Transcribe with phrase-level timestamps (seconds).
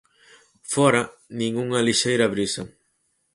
[0.73, 1.03] Fóra,
[1.39, 2.63] nin unha lixeira brisa.